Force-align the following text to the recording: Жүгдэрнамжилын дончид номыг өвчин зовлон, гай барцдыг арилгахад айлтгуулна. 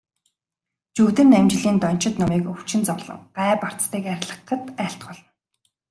Жүгдэрнамжилын 0.95 1.77
дончид 1.83 2.15
номыг 2.21 2.43
өвчин 2.53 2.81
зовлон, 2.87 3.21
гай 3.37 3.51
барцдыг 3.61 4.03
арилгахад 4.13 4.63
айлтгуулна. 4.83 5.25